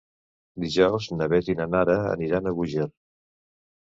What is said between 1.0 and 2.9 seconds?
na Beth i na Nara aniran a Búger.